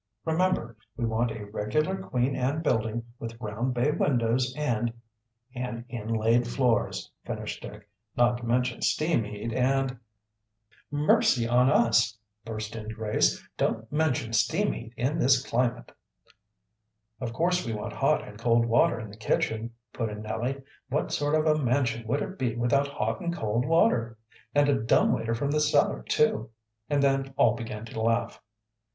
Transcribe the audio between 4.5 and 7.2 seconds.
and" "And inlaid floors,"